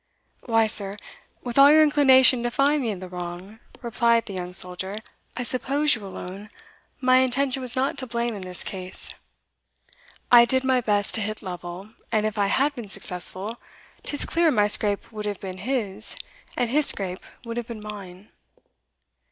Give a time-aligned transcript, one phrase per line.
[0.47, 0.97] "Why, sir,
[1.43, 4.95] with all your inclination to find me in the wrong," replied the young soldier,
[5.37, 6.49] "I suppose you will own
[6.99, 9.13] my intention was not to blame in this case.
[10.31, 13.59] I did my best to hit Lovel, and if I had been successful,
[14.03, 16.15] 'tis clear my scrape would have been his,
[16.57, 18.29] and his scrape would have been mine."